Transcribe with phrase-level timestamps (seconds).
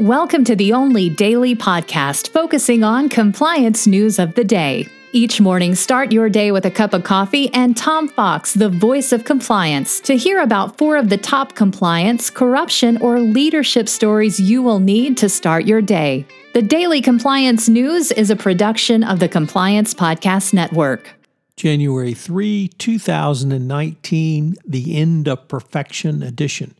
[0.00, 4.88] Welcome to the only daily podcast focusing on compliance news of the day.
[5.12, 9.12] Each morning, start your day with a cup of coffee and Tom Fox, the voice
[9.12, 14.64] of compliance, to hear about four of the top compliance, corruption, or leadership stories you
[14.64, 16.26] will need to start your day.
[16.54, 21.14] The Daily Compliance News is a production of the Compliance Podcast Network.
[21.54, 26.74] January 3, 2019, the End of Perfection edition.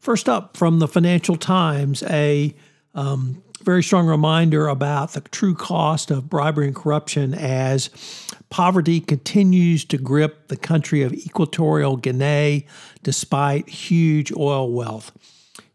[0.00, 2.54] First up from the Financial Times, a
[2.94, 7.90] um, very strong reminder about the true cost of bribery and corruption as
[8.48, 12.66] poverty continues to grip the country of Equatorial Guinea
[13.02, 15.12] despite huge oil wealth.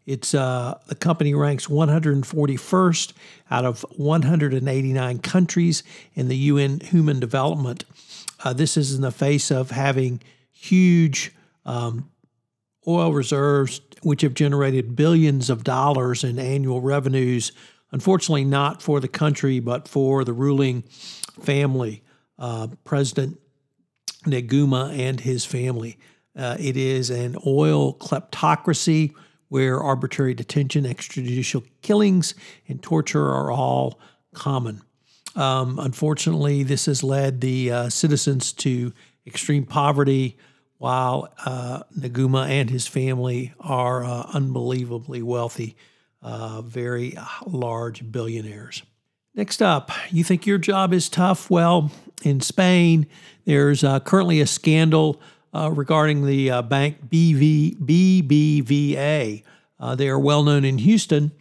[0.06, 3.12] It's uh, the company ranks 141st
[3.50, 5.82] out of 189 countries
[6.14, 7.84] in the UN Human Development.
[8.42, 10.20] Uh, this is in the face of having
[10.52, 11.32] huge
[11.64, 12.10] um,
[12.86, 17.52] oil reserves, which have generated billions of dollars in annual revenues.
[17.90, 20.82] Unfortunately, not for the country, but for the ruling
[21.40, 22.02] family,
[22.38, 23.38] uh, President
[24.24, 25.98] Nguema and his family.
[26.36, 29.14] Uh, it is an oil kleptocracy
[29.48, 32.34] where arbitrary detention, extrajudicial killings,
[32.66, 34.00] and torture are all
[34.34, 34.82] common.
[35.36, 38.92] Um, unfortunately, this has led the uh, citizens to
[39.26, 40.36] extreme poverty,
[40.78, 45.76] while uh, Nguema and his family are uh, unbelievably wealthy,
[46.22, 47.16] uh, very
[47.46, 48.82] large billionaires.
[49.34, 51.50] Next up, you think your job is tough?
[51.50, 51.90] Well,
[52.22, 53.06] in Spain,
[53.44, 55.20] there's uh, currently a scandal
[55.52, 59.42] uh, regarding the uh, bank BV, BBVA.
[59.96, 61.32] they are well known in Houston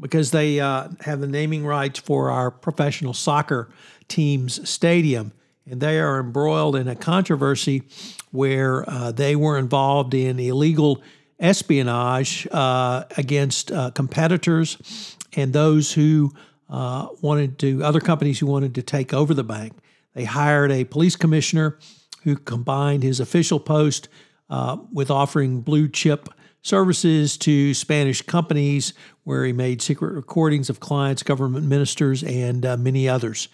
[0.00, 3.70] because they have the naming rights for our professional soccer
[4.08, 5.32] team's stadium
[5.68, 7.82] and they are embroiled in a controversy
[8.30, 11.02] where uh, they were involved in illegal
[11.38, 16.32] espionage uh, against uh, competitors and those who
[16.70, 19.74] uh, wanted to, other companies who wanted to take over the bank.
[20.14, 21.78] They hired a police commissioner
[22.24, 24.08] who combined his official post
[24.48, 26.28] uh, with offering blue chip
[26.62, 32.76] services to Spanish companies, where he made secret recordings of clients, government ministers, and uh,
[32.76, 33.48] many others.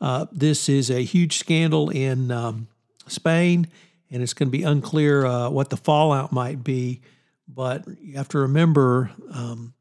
[0.00, 2.66] Uh, this is a huge scandal in um,
[3.06, 3.68] Spain,
[4.10, 7.00] and it's going to be unclear uh, what the fallout might be.
[7.46, 9.74] But you have to remember um,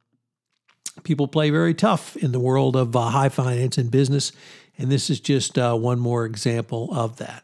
[1.03, 4.31] people play very tough in the world of uh, high finance and business,
[4.77, 7.43] and this is just uh, one more example of that.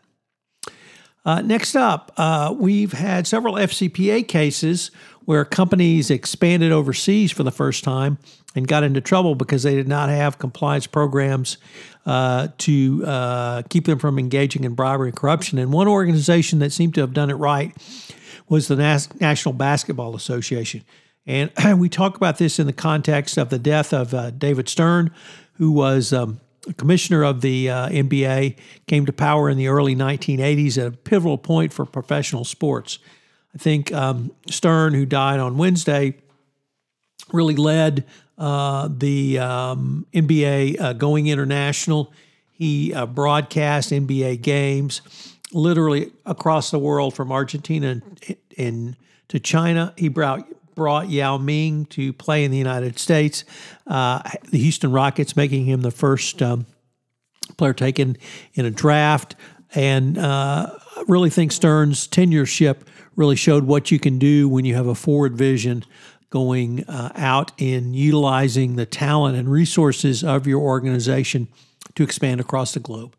[1.26, 4.92] Uh, next up, uh, we've had several FCPA cases
[5.26, 8.18] where companies expanded overseas for the first time
[8.56, 11.58] and got into trouble because they did not have compliance programs
[12.06, 15.60] uh, to uh, keep them from engaging in bribery and corruption.
[15.60, 17.76] And one organization that seemed to have done it right
[18.48, 20.84] was the Nas- National Basketball Association.
[21.28, 25.12] And we talk about this in the context of the death of uh, David Stern,
[25.54, 26.40] who was um,
[26.74, 28.58] commissioner of the uh, NBA,
[28.88, 33.00] came to power in the early 1980s at a pivotal point for professional sports.
[33.54, 36.16] I think um, Stern, who died on Wednesday,
[37.32, 38.06] really led
[38.38, 42.14] uh, the um, NBA uh, going international.
[42.52, 45.02] He uh, broadcast NBA games
[45.52, 48.96] literally across the world from Argentina and, and
[49.30, 49.94] to China.
[49.98, 50.48] He brought
[50.80, 53.44] brought Yao Ming to play in the United States.
[53.86, 56.66] Uh, the Houston Rockets making him the first um,
[57.58, 58.16] player taken
[58.54, 59.36] in a draft,
[59.76, 60.74] and uh,
[61.06, 62.78] really think Stern's tenureship
[63.18, 65.84] really showed what you can do when you have a forward vision
[66.30, 71.50] going uh, out in utilizing the talent and resources of your organization
[71.96, 73.18] to expand across the globe.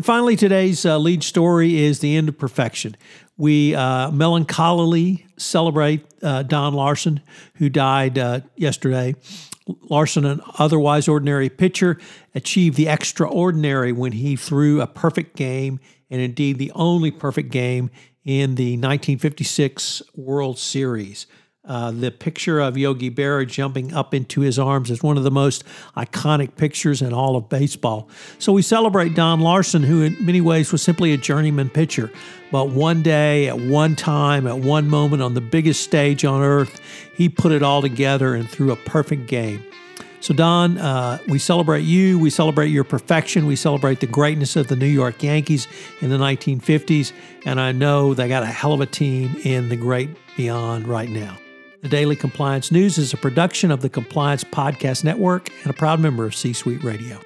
[0.00, 2.96] And finally, today's uh, lead story is the end of perfection.
[3.36, 7.20] We uh, melancholily celebrate uh, Don Larsen,
[7.56, 9.14] who died uh, yesterday.
[9.90, 11.98] Larsen, an otherwise ordinary pitcher,
[12.34, 17.90] achieved the extraordinary when he threw a perfect game, and indeed the only perfect game
[18.24, 21.26] in the 1956 World Series.
[21.62, 25.30] Uh, the picture of Yogi Berra jumping up into his arms is one of the
[25.30, 25.62] most
[25.94, 28.08] iconic pictures in all of baseball.
[28.38, 32.10] So we celebrate Don Larsen, who in many ways was simply a journeyman pitcher.
[32.50, 36.80] But one day, at one time, at one moment on the biggest stage on earth,
[37.14, 39.62] he put it all together and threw a perfect game.
[40.20, 42.18] So, Don, uh, we celebrate you.
[42.18, 43.46] We celebrate your perfection.
[43.46, 45.68] We celebrate the greatness of the New York Yankees
[46.00, 47.12] in the 1950s.
[47.44, 51.08] And I know they got a hell of a team in the great beyond right
[51.08, 51.38] now.
[51.82, 55.98] The Daily Compliance News is a production of the Compliance Podcast Network and a proud
[55.98, 57.18] member of C Suite Radio.